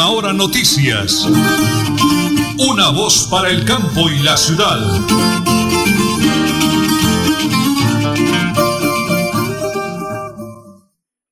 [0.00, 1.28] Última Hora Noticias.
[2.56, 4.80] Una voz para el campo y la ciudad.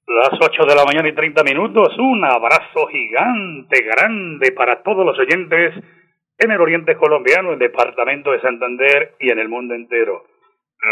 [0.07, 1.96] Las 8 de la mañana y 30 minutos.
[1.99, 5.73] Un abrazo gigante, grande para todos los oyentes
[6.39, 10.27] en el oriente colombiano, el departamento de Santander y en el mundo entero.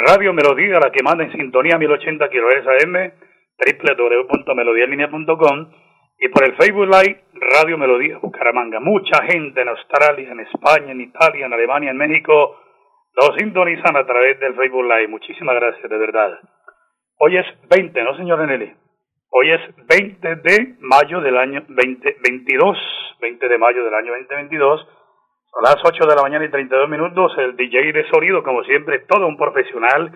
[0.07, 3.13] Radio Melodía, la que manda en sintonía 1080 kHz AM,
[3.59, 5.67] www.melodialinea.com
[6.19, 8.81] y por el Facebook Live Radio Melodía Bucaramanga.
[8.81, 12.61] Mucha gente en Australia, en España, en Italia, en Alemania, en México
[13.17, 15.09] nos sintonizan a través del Facebook Live.
[15.09, 16.39] Muchísimas gracias, de verdad.
[17.19, 18.73] Hoy es 20, ¿no, señor Eneli?
[19.31, 22.79] Hoy es 20 de mayo del año 2022,
[23.21, 24.89] 20 de mayo del año 2022
[25.57, 29.01] a las 8 de la mañana y 32 minutos, el DJ de sonido, como siempre,
[29.09, 30.13] todo un profesional.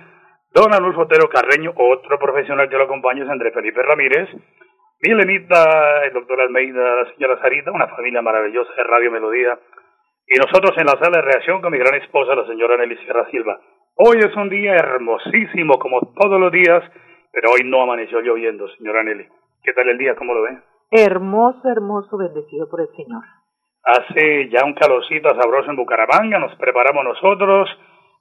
[0.52, 4.28] Don Anulfo Otero Carreño, otro profesional que lo acompaña es Andrés Felipe Ramírez.
[5.02, 9.58] Milenita, el doctor Almeida, la señora Sarita, una familia maravillosa de Radio Melodía.
[10.26, 13.26] Y nosotros en la sala de reacción con mi gran esposa, la señora Nelly Sierra
[13.30, 13.58] Silva.
[13.96, 16.84] Hoy es un día hermosísimo, como todos los días,
[17.32, 19.26] pero hoy no amaneció lloviendo, señora Nelly.
[19.62, 20.14] ¿Qué tal el día?
[20.16, 20.58] ¿Cómo lo ve?
[20.90, 23.22] Hermoso, hermoso, bendecido por el Señor.
[23.82, 27.70] Hace ya un calorcito sabroso en Bucaramanga, nos preparamos nosotros,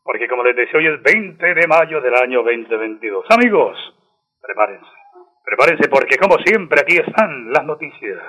[0.03, 3.25] porque como les decía, hoy es 20 de mayo del año 2022.
[3.29, 3.77] Amigos,
[4.41, 4.87] prepárense,
[5.49, 8.19] prepárense porque como siempre aquí están las noticias.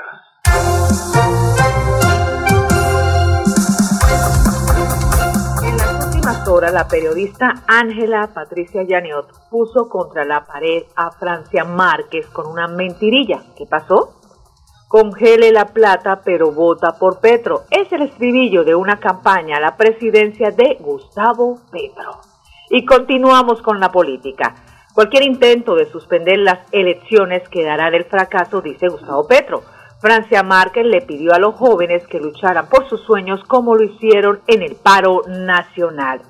[5.62, 11.64] En las últimas horas, la periodista Ángela Patricia Llaniot puso contra la pared a Francia
[11.64, 13.42] Márquez con una mentirilla.
[13.54, 14.16] ¿Qué pasó?
[14.88, 17.64] Congele la plata pero vota por Petro.
[17.70, 22.18] Es el estribillo de una campaña a la presidencia de Gustavo Petro.
[22.70, 24.54] Y continuamos con la política.
[25.00, 29.62] Cualquier intento de suspender las elecciones quedará del fracaso, dice Gustavo Petro.
[29.98, 34.40] Francia Márquez le pidió a los jóvenes que lucharan por sus sueños como lo hicieron
[34.46, 36.20] en el paro nacional.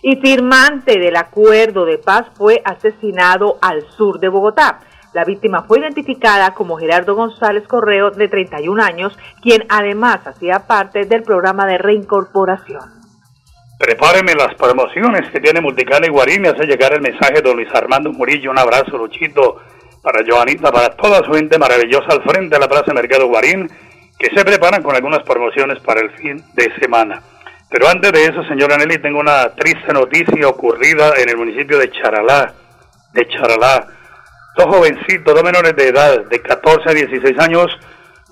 [0.00, 4.80] Y firmante del acuerdo de paz fue asesinado al sur de Bogotá.
[5.12, 11.04] La víctima fue identificada como Gerardo González Correo, de 31 años, quien además hacía parte
[11.04, 13.03] del programa de reincorporación.
[13.84, 16.40] Prepáreme las promociones que tiene Multicana y Guarín.
[16.40, 18.50] Me hace llegar el mensaje de don Luis Armando Murillo.
[18.50, 19.60] Un abrazo, Luchito,
[20.00, 23.70] para Joanita, para toda su gente maravillosa al frente de la Plaza Mercado Guarín,
[24.18, 27.20] que se preparan con algunas promociones para el fin de semana.
[27.68, 31.90] Pero antes de eso, señora Nelly, tengo una triste noticia ocurrida en el municipio de
[31.90, 32.54] Charalá.
[33.12, 33.86] De Charalá
[34.56, 37.66] Dos jovencitos, dos menores de edad, de 14 a 16 años,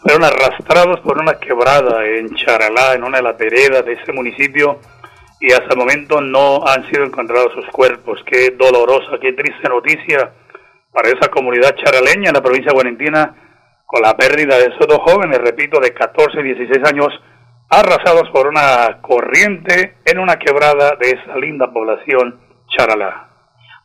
[0.00, 4.80] fueron arrastrados por una quebrada en Charalá, en una de las veredas de ese municipio,
[5.42, 8.22] y hasta el momento no han sido encontrados sus cuerpos.
[8.24, 10.32] Qué dolorosa, qué triste noticia
[10.92, 13.34] para esa comunidad charaleña en la provincia de Guarentina,
[13.84, 17.08] con la pérdida de esos dos jóvenes, repito, de 14 y 16 años,
[17.68, 23.28] arrasados por una corriente en una quebrada de esa linda población Charalá.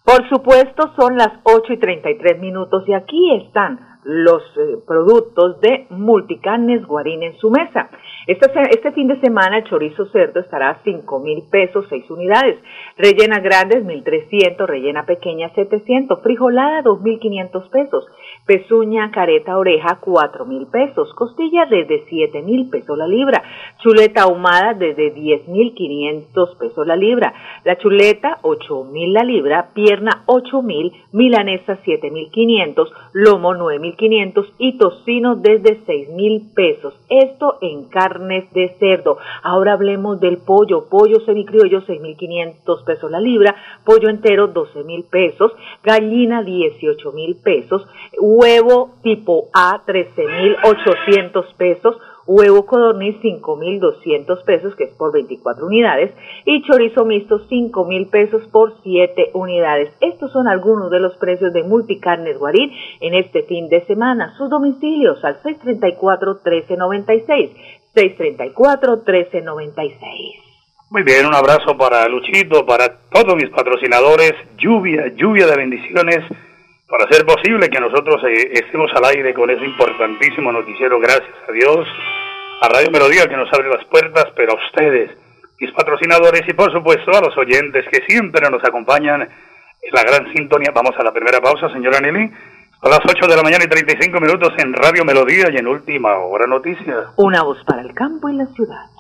[0.03, 5.85] Por supuesto, son las 8 y 33 minutos y aquí están los eh, productos de
[5.90, 7.90] Multicarnes Guarín en su mesa.
[8.25, 12.57] Este, este, fin de semana el chorizo cerdo estará a 5 mil pesos, 6 unidades.
[12.97, 16.22] Rellena grandes, 1.300, rellena pequeña, 700.
[16.23, 18.06] Frijolada, 2.500 pesos.
[18.46, 21.13] Pezuña, careta, oreja, 4 mil pesos.
[21.13, 23.44] Costilla, desde 7 mil pesos la libra.
[23.79, 27.34] Chuleta ahumada, desde 10.500 pesos la libra.
[27.66, 29.72] La chuleta, 8 mil la libra.
[29.73, 30.94] Pierna, 8 mil.
[31.12, 32.90] Milanesa, 7.500.
[33.12, 33.53] Lomo,
[33.97, 34.47] 9.500.
[34.58, 36.94] Y tocino, desde 6 mil pesos.
[37.09, 39.18] Esto en carne de cerdo.
[39.44, 40.85] Ahora hablemos del pollo.
[40.90, 43.56] Pollo semicriollo, 6.500 pesos la libra.
[43.84, 45.52] Pollo entero, 12.000 pesos.
[45.84, 47.85] Gallina, 18.000 pesos.
[48.19, 56.11] Huevo tipo A, 13.800 pesos huevo codorniz 5.200 pesos, que es por 24 unidades,
[56.45, 59.93] y chorizo mixto 5.000 pesos por 7 unidades.
[60.01, 64.35] Estos son algunos de los precios de Multicarnes Guarín en este fin de semana.
[64.37, 67.52] Sus domicilios al 634-1396.
[67.96, 70.47] 634-1396.
[70.90, 76.19] Muy bien, un abrazo para Luchito, para todos mis patrocinadores, lluvia, lluvia de bendiciones,
[76.87, 81.51] para hacer posible que nosotros eh, estemos al aire con ese importantísimo noticiero, gracias a
[81.51, 81.87] Dios,
[82.61, 85.11] a Radio Melodía que nos abre las puertas, pero a ustedes,
[85.59, 90.31] mis patrocinadores y por supuesto a los oyentes que siempre nos acompañan en la gran
[90.34, 90.72] sintonía.
[90.73, 92.31] Vamos a la primera pausa, señora Nelly.
[92.79, 96.16] A las 8 de la mañana y 35 minutos en Radio Melodía y en Última
[96.19, 97.07] Hora Noticias.
[97.17, 98.85] Una voz para el campo y la ciudad.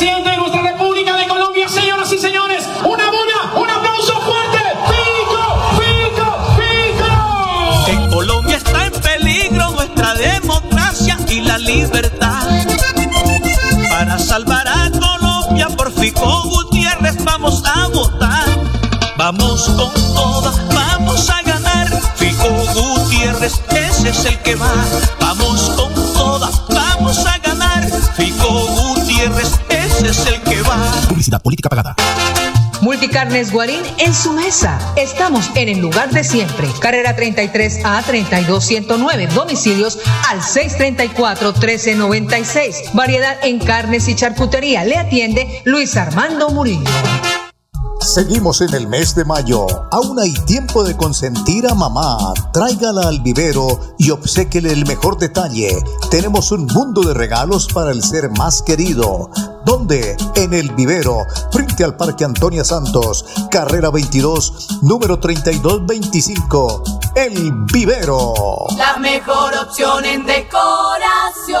[0.00, 4.58] Presidente de nuestra República de Colombia, señoras y señores, una buena, un aplauso fuerte.
[4.88, 5.42] Fico,
[5.76, 7.86] Fico, Fico.
[7.86, 12.48] En Colombia está en peligro nuestra democracia y la libertad.
[13.90, 18.48] Para salvar a Colombia por Fico Gutiérrez vamos a votar.
[19.18, 21.88] Vamos con todas, vamos a ganar.
[22.16, 24.72] Fico Gutiérrez, ese es el que va.
[25.20, 25.49] Vamos
[31.30, 31.96] Publicidad política pagada.
[32.80, 34.78] Multicarnes Guarín en su mesa.
[34.96, 36.66] Estamos en el lugar de siempre.
[36.80, 39.28] Carrera 33 a 32109.
[39.28, 39.98] Domicilios
[40.28, 42.94] al 634 1396.
[42.94, 44.84] Variedad en carnes y charcutería.
[44.84, 46.90] Le atiende Luis Armando Murillo.
[48.00, 49.66] Seguimos en el mes de mayo.
[49.92, 52.32] Aún hay tiempo de consentir a mamá.
[52.52, 55.78] Tráigala al vivero y obséquele el mejor detalle.
[56.10, 59.30] Tenemos un mundo de regalos para el ser más querido.
[59.70, 60.16] ¿Dónde?
[60.34, 66.82] En el vivero, frente al Parque Antonia Santos, carrera 22, número 3225.
[67.14, 68.34] El vivero.
[68.76, 71.60] La mejor opción en decoración.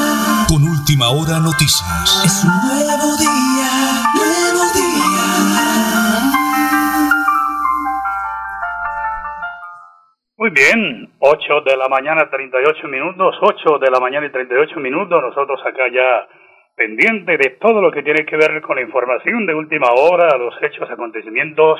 [0.91, 2.03] Última hora noticias.
[2.25, 3.71] Es un nuevo día,
[4.11, 5.23] nuevo día.
[10.35, 15.21] Muy bien, 8 de la mañana 38 minutos, 8 de la mañana y 38 minutos,
[15.21, 16.27] nosotros acá ya
[16.75, 20.61] pendiente de todo lo que tiene que ver con la información de última hora, los
[20.61, 21.79] hechos, acontecimientos,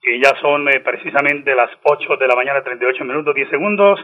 [0.00, 3.98] y ya son eh, precisamente las 8 de la mañana 38 minutos 10 segundos.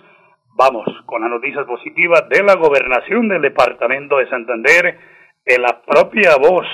[0.57, 4.99] Vamos con las noticias positivas de la gobernación del departamento de Santander
[5.45, 6.67] en la propia voz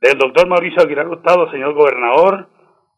[0.00, 2.48] del doctor Mauricio Aguilar Hurtado, señor gobernador,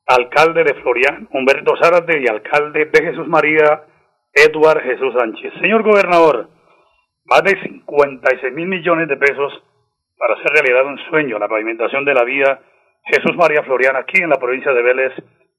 [0.06, 3.84] alcalde de Florian, Humberto Zárate y alcalde de Jesús María,
[4.32, 5.52] Eduard Jesús Sánchez.
[5.60, 6.48] Señor gobernador,
[7.25, 9.62] más de 56 mil millones de pesos
[10.16, 12.60] para hacer realidad un sueño, la pavimentación de la vía
[13.04, 15.12] Jesús María Florian aquí en la provincia de Vélez,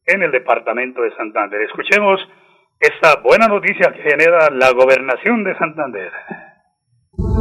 [0.06, 1.62] en el departamento de Santander.
[1.62, 2.20] Escuchemos
[2.80, 6.12] esta buena noticia que genera la gobernación de Santander.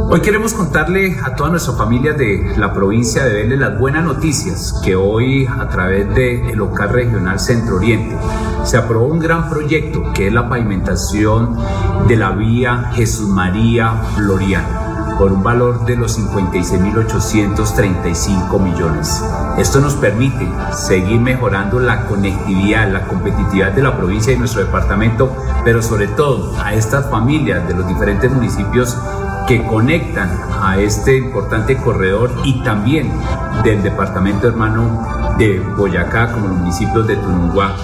[0.09, 4.81] Hoy queremos contarle a toda nuestra familia de la provincia de Vélez las buenas noticias
[4.83, 8.15] que hoy a través del local regional Centro Oriente
[8.63, 11.57] se aprobó un gran proyecto que es la pavimentación
[12.07, 14.86] de la vía Jesús María Floriano.
[15.17, 19.23] Por un valor de los 56.835 millones.
[19.57, 25.35] Esto nos permite seguir mejorando la conectividad, la competitividad de la provincia y nuestro departamento,
[25.63, 28.95] pero sobre todo a estas familias de los diferentes municipios
[29.47, 30.29] que conectan
[30.61, 33.11] a este importante corredor y también
[33.63, 37.75] del departamento hermano de Boyacá como los municipios de Tunungua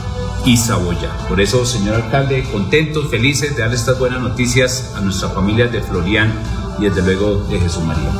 [0.45, 1.09] y Saboya.
[1.29, 5.81] Por eso, señor alcalde, contentos, felices de darle estas buenas noticias a nuestra familia de
[5.81, 6.33] Florian
[6.79, 8.11] y desde luego de Jesús María.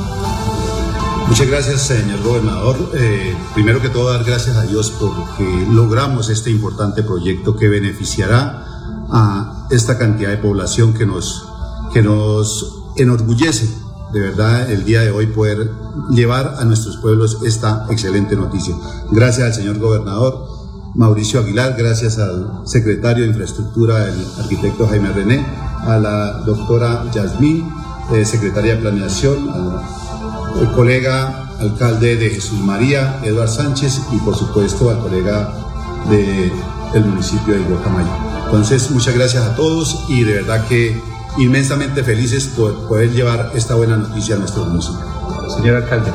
[1.28, 2.92] Muchas gracias, señor gobernador.
[2.94, 8.66] Eh, primero que todo, dar gracias a Dios porque logramos este importante proyecto que beneficiará
[9.10, 11.46] a esta cantidad de población que nos,
[11.94, 13.70] que nos enorgullece
[14.14, 15.72] de verdad el día de hoy poder
[16.12, 18.76] llevar a nuestros pueblos esta excelente noticia.
[19.10, 20.54] Gracias al señor gobernador
[20.96, 25.44] Mauricio Aguilar, gracias al secretario de Infraestructura, el arquitecto Jaime René,
[25.82, 27.68] a la doctora Yasmín,
[28.12, 34.90] eh, secretaria de Planeación, al, colega alcalde de Jesús María, Eduard Sánchez, y por supuesto
[34.90, 35.54] al colega
[36.10, 38.10] del municipio de Guacamayo.
[38.46, 41.02] Entonces, muchas gracias a todos y de verdad que
[41.38, 45.06] inmensamente felices por poder llevar esta buena noticia a nuestro municipio.
[45.56, 46.12] Señor alcalde.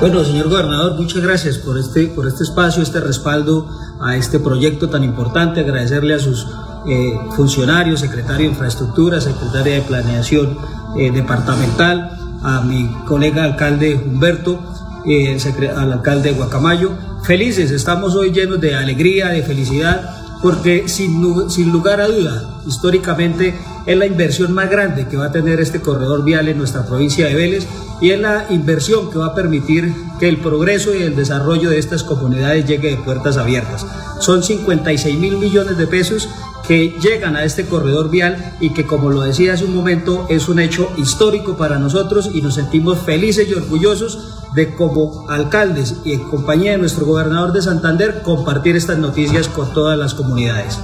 [0.00, 3.68] Bueno, señor gobernador, muchas gracias por este, por este espacio, este respaldo
[4.00, 5.60] a este proyecto tan importante.
[5.60, 6.46] Agradecerle a sus
[6.86, 10.58] eh, secretario de Infraestructura, secretaria de Planeación
[10.98, 14.60] eh, Departamental, a mi colega alcalde Humberto,
[15.06, 15.38] eh,
[15.76, 16.92] al alcalde de Guacamayo.
[17.22, 23.54] Felices, estamos hoy llenos de alegría, de felicidad porque sin, sin lugar a duda, históricamente
[23.86, 27.26] es la inversión más grande que va a tener este corredor vial en nuestra provincia
[27.26, 27.66] de Vélez
[28.02, 31.78] y es la inversión que va a permitir que el progreso y el desarrollo de
[31.78, 33.86] estas comunidades llegue de puertas abiertas.
[34.20, 36.28] Son 56 mil millones de pesos
[36.66, 40.48] que llegan a este corredor vial y que como lo decía hace un momento es
[40.48, 44.18] un hecho histórico para nosotros y nos sentimos felices y orgullosos
[44.54, 49.72] de como alcaldes y en compañía de nuestro gobernador de Santander compartir estas noticias con
[49.72, 50.78] todas las comunidades.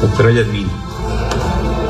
[0.00, 0.68] Doctora Yasmín.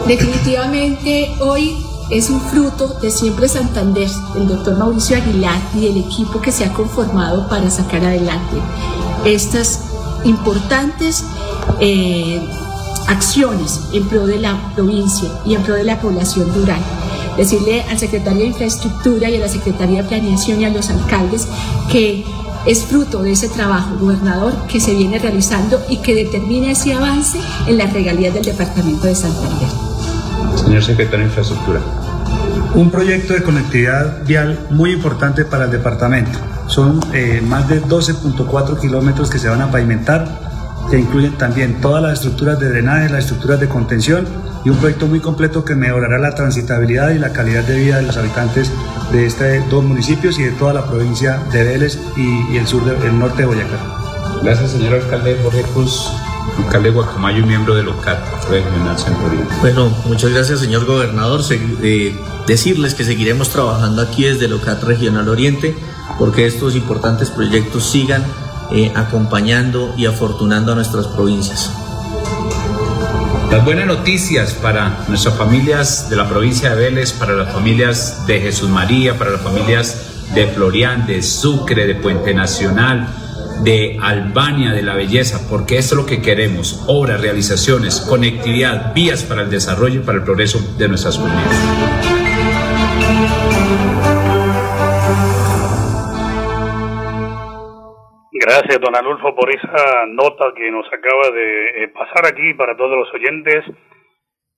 [0.07, 1.77] Definitivamente hoy
[2.11, 6.65] es un fruto de Siempre Santander, del doctor Mauricio Aguilar y del equipo que se
[6.65, 8.57] ha conformado para sacar adelante
[9.25, 9.85] estas
[10.25, 11.25] importantes
[11.81, 12.41] eh,
[13.09, 16.81] acciones en pro de la provincia y en pro de la población rural
[17.37, 21.49] decirle al secretario de Infraestructura y a la Secretaría de Planeación y a los alcaldes
[21.91, 22.25] que
[22.67, 27.39] es fruto de ese trabajo, gobernador, que se viene realizando y que determina ese avance
[27.67, 29.69] en las regalías del Departamento de Santander.
[30.57, 31.81] Señor secretario de Infraestructura.
[32.75, 36.39] Un proyecto de conectividad vial muy importante para el departamento.
[36.69, 40.52] Son eh, más de 12.4 kilómetros que se van a pavimentar
[40.93, 44.29] que incluyen también todas las estructuras de drenaje, las estructuras de contención
[44.63, 48.03] y un proyecto muy completo que mejorará la transitabilidad y la calidad de vida de
[48.03, 48.71] los habitantes
[49.11, 53.19] de estos dos municipios y de toda la provincia de Vélez y, el sur del
[53.19, 53.79] norte de Boyacá.
[54.43, 56.13] Gracias, señor alcalde Jorge Cruz,
[56.59, 59.31] alcalde de Guacamayo y miembro del OCAT Regional Centro
[59.63, 61.41] Bueno, muchas gracias, señor gobernador.
[61.51, 62.15] Eh,
[62.47, 65.75] decirles que seguiremos trabajando aquí desde el OCAT Regional Oriente
[66.19, 68.23] porque estos importantes proyectos sigan
[68.71, 71.71] eh, acompañando y afortunando a nuestras provincias.
[73.51, 78.41] Las buenas noticias para nuestras familias de la provincia de Vélez, para las familias de
[78.41, 83.09] Jesús María, para las familias de Florian, de Sucre, de Puente Nacional,
[83.63, 89.23] de Albania, de la belleza, porque eso es lo que queremos, obras, realizaciones, conectividad, vías
[89.23, 91.59] para el desarrollo y para el progreso de nuestras comunidades.
[98.45, 102.99] Gracias, don Alulfo, por esa nota que nos acaba de eh, pasar aquí para todos
[102.99, 103.65] los oyentes.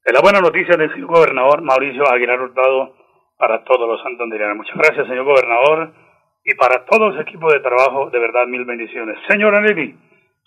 [0.06, 2.96] La buena noticia del señor gobernador Mauricio Aguilar Hurtado
[3.36, 4.56] para todos los santanderianos.
[4.56, 5.92] Muchas gracias, señor gobernador,
[6.44, 9.18] y para todo ese equipo de trabajo, de verdad, mil bendiciones.
[9.28, 9.94] Señora Nelly,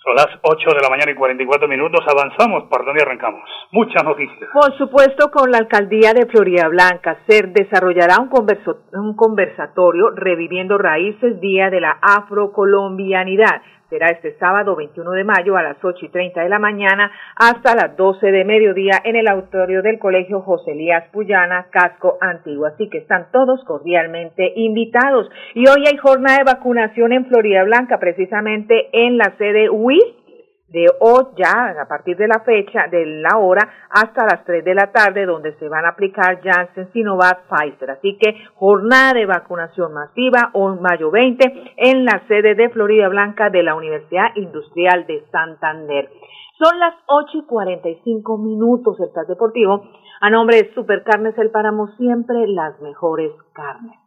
[0.07, 1.99] son las 8 de la mañana y 44 minutos.
[2.07, 3.41] Avanzamos, ¿por dónde arrancamos?
[3.71, 4.49] Muchas noticias.
[4.53, 8.29] Por supuesto, con la alcaldía de Florida Blanca, se desarrollará un,
[8.93, 15.63] un conversatorio reviviendo raíces Día de la Afrocolombianidad será este sábado 21 de mayo a
[15.63, 19.81] las 8 y 30 de la mañana hasta las 12 de mediodía en el auditorio
[19.81, 22.65] del Colegio José Elías Puyana, Casco Antiguo.
[22.65, 25.29] Así que están todos cordialmente invitados.
[25.53, 30.26] Y hoy hay jornada de vacunación en Florida Blanca, precisamente en la sede WIS
[30.69, 34.75] de hoy ya a partir de la fecha, de la hora, hasta las 3 de
[34.75, 37.91] la tarde, donde se van a aplicar Janssen, Sinovac, Pfizer.
[37.91, 43.49] Así que jornada de vacunación masiva, hoy mayo 20, en la sede de Florida Blanca
[43.49, 46.09] de la Universidad Industrial de Santander.
[46.57, 49.83] Son las 8 y 45 minutos el Taz Deportivo.
[50.19, 54.06] A nombre de Supercarnes El Páramo, siempre las mejores carnes.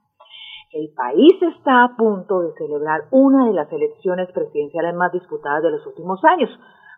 [0.72, 5.72] El país está a punto de celebrar una de las elecciones presidenciales más disputadas de
[5.72, 6.48] los últimos años.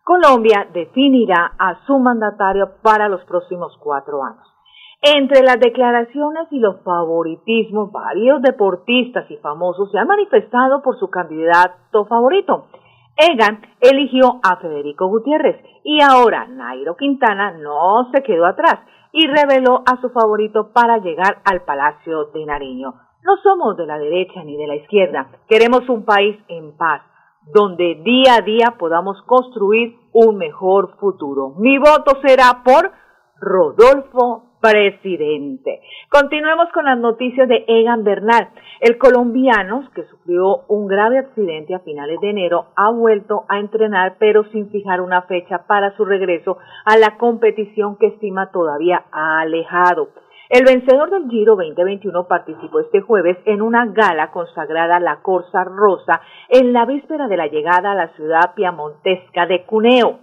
[0.05, 4.47] Colombia definirá a su mandatario para los próximos cuatro años.
[5.01, 11.09] Entre las declaraciones y los favoritismos, varios deportistas y famosos se han manifestado por su
[11.09, 12.67] candidato favorito.
[13.17, 18.81] Egan eligió a Federico Gutiérrez y ahora Nairo Quintana no se quedó atrás
[19.13, 23.12] y reveló a su favorito para llegar al Palacio de Nariño.
[23.25, 27.03] No somos de la derecha ni de la izquierda, queremos un país en paz,
[27.55, 31.55] donde día a día podamos construir un mejor futuro.
[31.57, 32.91] Mi voto será por
[33.41, 35.81] Rodolfo presidente.
[36.09, 38.49] Continuemos con las noticias de Egan Bernal.
[38.81, 44.17] El colombiano, que sufrió un grave accidente a finales de enero, ha vuelto a entrenar,
[44.19, 50.09] pero sin fijar una fecha para su regreso a la competición que estima todavía alejado.
[50.53, 55.65] El vencedor del Giro 2021 participó este jueves en una gala consagrada a la Corsa
[55.65, 60.19] Rosa en la víspera de la llegada a la ciudad piamontesca de Cuneo.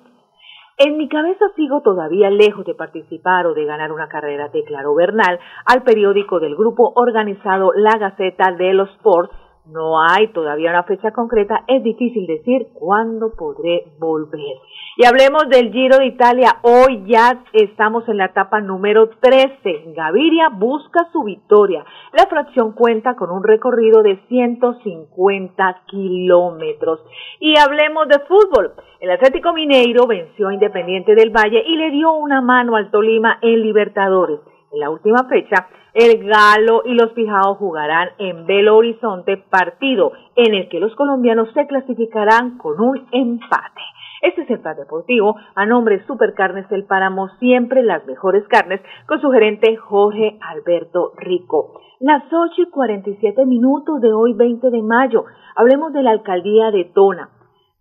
[0.77, 5.39] En mi cabeza sigo todavía lejos de participar o de ganar una carrera, declaró Bernal
[5.65, 9.33] al periódico del grupo organizado La Gaceta de los Sports
[9.71, 14.57] no hay todavía una fecha concreta, es difícil decir cuándo podré volver.
[14.97, 16.57] Y hablemos del Giro de Italia.
[16.61, 19.93] Hoy ya estamos en la etapa número 13.
[19.95, 21.85] Gaviria busca su victoria.
[22.13, 26.99] La fracción cuenta con un recorrido de 150 kilómetros.
[27.39, 28.73] Y hablemos de fútbol.
[28.99, 33.37] El Atlético Mineiro venció a Independiente del Valle y le dio una mano al Tolima
[33.41, 34.41] en Libertadores.
[34.71, 40.53] En la última fecha, el Galo y los Fijados jugarán en Belo Horizonte, partido en
[40.53, 43.81] el que los colombianos se clasificarán con un empate.
[44.21, 48.79] Este es el Plan Deportivo a nombre de Supercarnes del Páramo, siempre las mejores carnes,
[49.07, 51.81] con su gerente Jorge Alberto Rico.
[51.99, 56.85] Las 8 y 47 minutos de hoy, 20 de mayo, hablemos de la alcaldía de
[56.85, 57.29] Tona.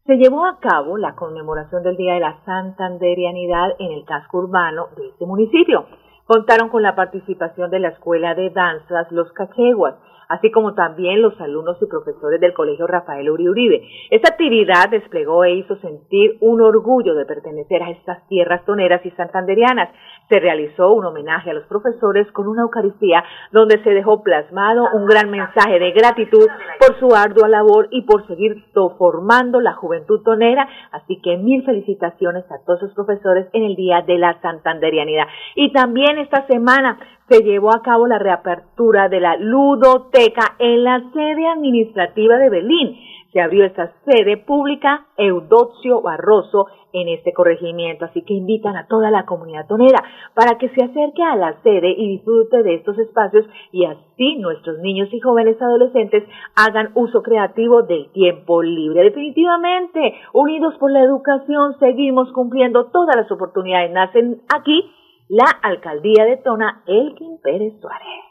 [0.07, 4.87] Se llevó a cabo la conmemoración del Día de la Santanderianidad en el casco urbano
[4.97, 5.85] de este municipio
[6.29, 9.95] contaron con la participación de la Escuela de Danzas Los Cacheguas,
[10.29, 13.83] así como también los alumnos y profesores del Colegio Rafael Uri Uribe.
[14.11, 19.11] Esta actividad desplegó e hizo sentir un orgullo de pertenecer a estas tierras toneras y
[19.13, 19.91] santanderianas.
[20.29, 25.07] Se realizó un homenaje a los profesores con una Eucaristía donde se dejó plasmado un
[25.07, 26.47] gran mensaje de gratitud
[26.79, 28.65] por su ardua labor y por seguir
[28.99, 30.69] formando la juventud tonera.
[30.93, 35.27] Así que mil felicitaciones a todos los profesores en el Día de la Santanderianidad.
[35.55, 41.03] Y también esta semana se llevó a cabo la reapertura de la ludoteca en la
[41.13, 42.97] sede administrativa de Berlín.
[43.33, 49.11] Se abrió esta sede pública Eudocio Barroso en este corregimiento, así que invitan a toda
[49.11, 50.03] la comunidad tonera
[50.35, 54.79] para que se acerque a la sede y disfrute de estos espacios y así nuestros
[54.79, 56.25] niños y jóvenes adolescentes
[56.57, 59.03] hagan uso creativo del tiempo libre.
[59.03, 63.93] Definitivamente, unidos por la educación, seguimos cumpliendo todas las oportunidades.
[63.93, 64.91] Nacen aquí
[65.29, 68.25] la alcaldía de Tona, Elkin Pérez Suárez.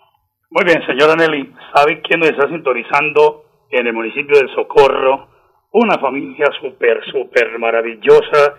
[0.50, 5.28] Muy bien, señora Nelly, ¿sabe quién nos está sintonizando en el municipio del Socorro?
[5.74, 8.56] Una familia súper, súper maravillosa,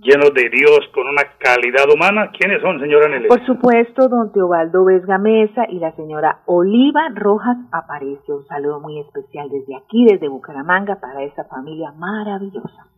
[0.00, 2.30] lleno de Dios, con una calidad humana.
[2.36, 3.28] ¿Quiénes son, señora Nelly?
[3.28, 8.36] Por supuesto, don Teobaldo Vesga Mesa y la señora Oliva Rojas Aparicio.
[8.36, 12.88] Un saludo muy especial desde aquí, desde Bucaramanga, para esa familia maravillosa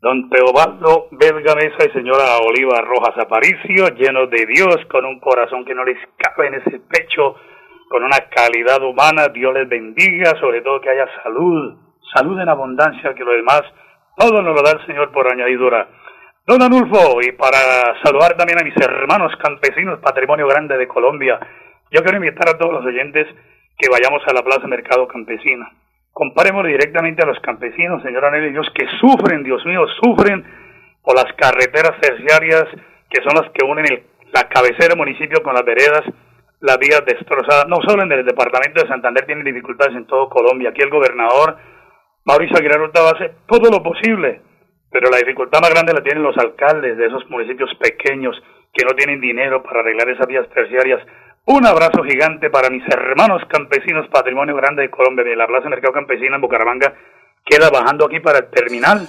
[0.00, 5.64] don Teobaldo Belga Mesa y señora Oliva Rojas Aparicio, llenos de Dios, con un corazón
[5.64, 7.36] que no les cabe en ese pecho,
[7.88, 11.78] con una calidad humana, Dios les bendiga, sobre todo que haya salud,
[12.14, 13.62] salud en abundancia, que lo demás,
[14.16, 15.88] todo nos lo da el Señor por añadidura.
[16.46, 21.40] Don Anulfo, y para saludar también a mis hermanos campesinos, patrimonio grande de Colombia,
[21.90, 23.26] yo quiero invitar a todos los oyentes
[23.78, 25.70] que vayamos a la Plaza Mercado Campesina
[26.16, 30.42] comparemos directamente a los campesinos, señora Nelly, ellos que sufren, Dios mío, sufren
[31.02, 32.64] por las carreteras terciarias
[33.10, 34.02] que son las que unen el,
[34.32, 36.04] la cabecera del municipio con las veredas,
[36.60, 40.70] las vías destrozadas, no solo en el departamento de Santander tienen dificultades en todo Colombia,
[40.70, 41.58] aquí el gobernador
[42.24, 44.40] Mauricio Aguilar Hurtado hace todo lo posible,
[44.90, 48.96] pero la dificultad más grande la tienen los alcaldes de esos municipios pequeños que no
[48.96, 51.06] tienen dinero para arreglar esas vías terciarias
[51.46, 55.92] un abrazo gigante para mis hermanos campesinos, patrimonio grande de Colombia, de la Plaza Mercado
[55.92, 56.92] Campesina en Bucaramanga.
[57.44, 59.08] Queda bajando aquí para el terminal.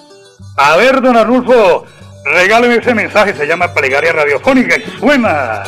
[0.57, 1.85] A ver, don Arnulfo,
[2.25, 5.63] regáleme ese mensaje, se llama Plegaria Radiofónica y suena.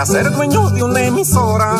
[0.00, 1.76] Pudiera ser dueño de una emisora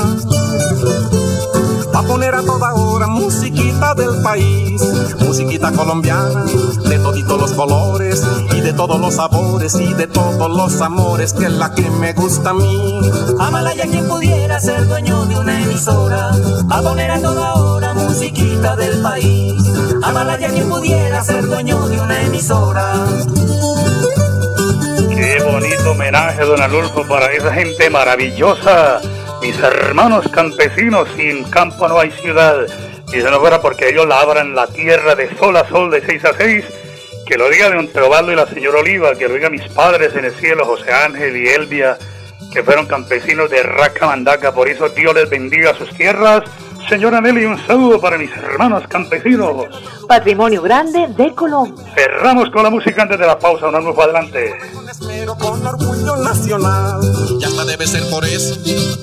[1.94, 4.80] Va a poner a toda hora musiquita del país,
[5.20, 8.22] musiquita colombiana, de toditos los colores
[8.54, 12.12] y de todos los sabores y de todos los amores, que es la que me
[12.12, 13.00] gusta a mí.
[13.40, 16.30] Amalaya quien pudiera ser dueño de una emisora,
[16.70, 19.62] va a poner a toda hora musiquita del país.
[20.02, 22.92] Amalaya quien pudiera ser dueño de una emisora.
[25.60, 28.98] Bonito homenaje, don Adolfo, para esa gente maravillosa
[29.42, 32.64] mis hermanos campesinos, sin campo no hay ciudad.
[33.08, 36.24] Y si no fuera porque ellos labran la tierra de sol a sol, de seis
[36.24, 36.64] a seis,
[37.26, 40.24] que lo diga don Teobaldo y la señora Oliva, que lo diga mis padres en
[40.24, 41.98] el cielo, José Ángel y Elvia,
[42.50, 44.54] que fueron campesinos de Raca Mandaca.
[44.54, 46.42] Por eso Dios les bendiga sus tierras
[46.90, 49.68] Señora Nelly, un saludo para mis hermanos campesinos.
[50.08, 51.84] Patrimonio grande de Colombia.
[51.94, 54.56] Cerramos con la música antes de la pausa, una nueva adelante.
[55.38, 57.00] Con orgullo nacional.
[57.38, 58.56] Ya hasta debe ser por eso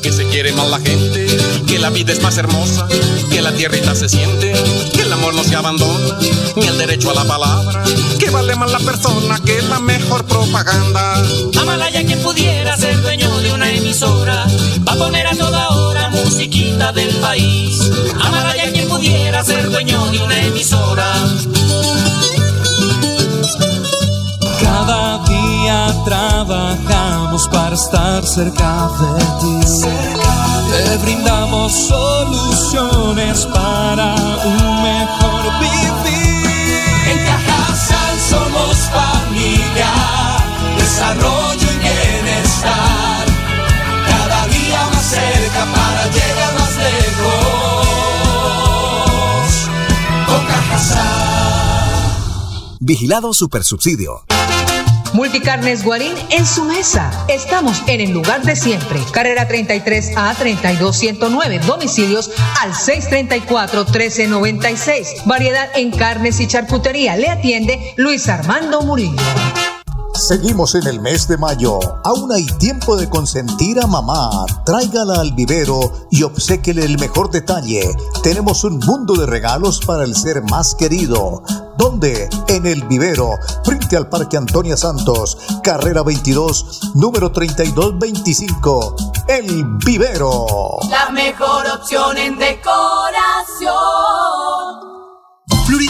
[0.04, 1.28] que se quiere más la gente,
[1.65, 2.89] que la vida es más hermosa,
[3.32, 4.52] que la tierrita se siente,
[4.93, 6.17] que el amor no se abandona,
[6.58, 7.86] ni el derecho a la palabra,
[8.19, 11.23] que vale más la persona que la mejor propaganda.
[11.62, 14.45] Amalaya quien pudiera ser dueño de una emisora,
[14.86, 15.97] va a poner a toda hora
[16.38, 17.80] musiquita del país.
[18.23, 21.12] Amalaya quien pudiera ser dueño de una emisora.
[24.62, 29.82] Cada día trabajamos para estar cerca de ti.
[30.69, 34.13] Te brindamos soluciones para
[34.45, 35.97] un mejor vivir.
[52.88, 54.23] Vigilado Supersubsidio.
[55.12, 57.12] Multicarnes Guarín en su mesa.
[57.28, 59.02] Estamos en el lugar de siempre.
[59.12, 61.60] Carrera 33 a 32109.
[61.67, 65.23] Domicilios al 634 1396.
[65.26, 67.17] Variedad en carnes y charcutería.
[67.17, 69.21] Le atiende Luis Armando Murillo.
[70.13, 71.80] Seguimos en el mes de mayo.
[72.06, 74.45] Aún hay tiempo de consentir a mamá.
[74.65, 77.93] Tráigala al vivero y obséquele el mejor detalle.
[78.23, 81.43] Tenemos un mundo de regalos para el ser más querido.
[81.78, 82.28] ¿Dónde?
[82.48, 88.96] En el vivero, frente al Parque Antonia Santos, carrera 22, número 3225.
[89.28, 90.78] El vivero.
[90.90, 94.07] La mejor opción en decoración.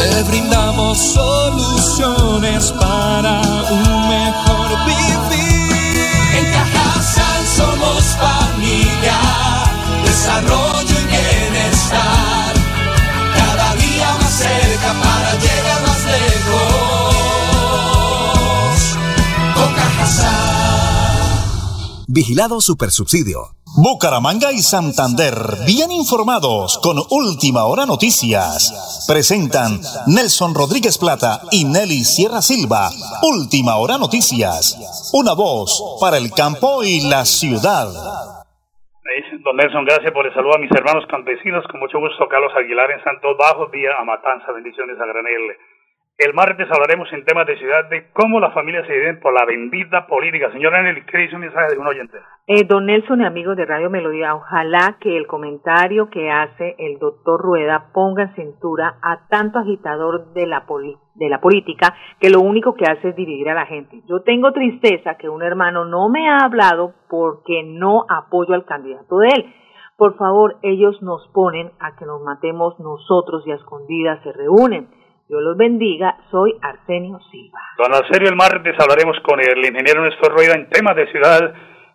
[0.00, 6.06] Te brindamos soluciones para un mejor vivir.
[6.38, 8.16] En Cajasal somos
[22.12, 23.54] Vigilado Supersubsidio.
[23.78, 29.06] Bucaramanga y Santander, bien informados con Última Hora Noticias.
[29.06, 29.78] Presentan
[30.10, 32.90] Nelson Rodríguez Plata y Nelly Sierra Silva.
[33.22, 34.74] Última Hora Noticias.
[35.14, 35.70] Una voz
[36.00, 37.86] para el campo y la ciudad.
[39.44, 41.64] Don Nelson, gracias por el saludo a mis hermanos campesinos.
[41.70, 44.52] Con mucho gusto, Carlos Aguilar en Santos Bajos, vía a Matanza.
[44.52, 45.56] Bendiciones a granel.
[46.20, 49.46] El martes hablaremos en temas de ciudad de cómo las familias se dividen por la
[49.46, 50.52] bendita política.
[50.52, 52.18] Señora Nelly, ¿qué dice un mensaje de un oyente?
[52.46, 56.98] Eh, don Nelson y amigos de Radio Melodía, ojalá que el comentario que hace el
[56.98, 60.66] doctor Rueda ponga en cintura a tanto agitador de la,
[61.14, 64.02] de la política que lo único que hace es dividir a la gente.
[64.06, 69.16] Yo tengo tristeza que un hermano no me ha hablado porque no apoyo al candidato
[69.20, 69.54] de él.
[69.96, 74.99] Por favor, ellos nos ponen a que nos matemos nosotros y a escondidas se reúnen
[75.30, 77.60] Dios los bendiga, soy Arsenio Silva.
[77.78, 81.54] Don Arsenio, el martes hablaremos con el ingeniero Néstor Rueda en temas de ciudad,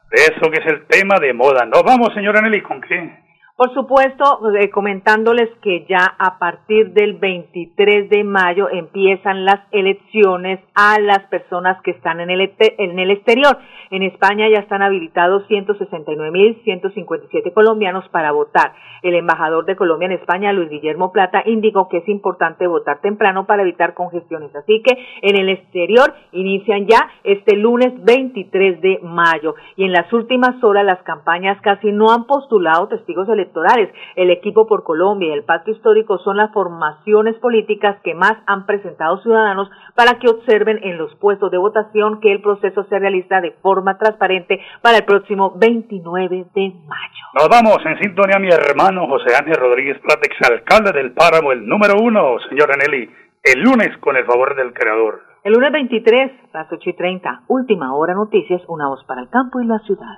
[0.09, 1.65] de eso que es el tema de moda.
[1.65, 3.24] ¿No vamos, señora Nelly, con qué?
[3.57, 10.59] Por supuesto, eh, comentándoles que ya a partir del 23 de mayo empiezan las elecciones
[10.75, 13.57] a las personas que están en el, en el exterior.
[13.91, 18.73] En España ya están habilitados 169.157 colombianos para votar.
[19.01, 23.45] El embajador de Colombia en España, Luis Guillermo Plata, indicó que es importante votar temprano
[23.45, 24.53] para evitar congestiones.
[24.53, 29.55] Así que en el exterior inician ya este lunes 23 de mayo.
[29.77, 33.93] Y en las últimas horas las campañas casi no han postulado testigos electorales electorales.
[34.15, 38.65] El equipo por Colombia y el Pacto Histórico son las formaciones políticas que más han
[38.65, 43.41] presentado ciudadanos para que observen en los puestos de votación que el proceso se realiza
[43.41, 47.25] de forma transparente para el próximo 29 de mayo.
[47.35, 51.95] Nos vamos en sintonía mi hermano José Ángel Rodríguez Plata, alcalde del Páramo, el número
[52.01, 53.09] uno, señor Aneli,
[53.43, 55.21] el lunes con el favor del creador.
[55.43, 59.59] El lunes 23, las 8 y 30, última hora noticias, una voz para el campo
[59.59, 60.17] y la ciudad.